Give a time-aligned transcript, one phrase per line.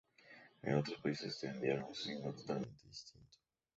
[0.63, 3.37] En otros países tendrían un signo totalmente distinto.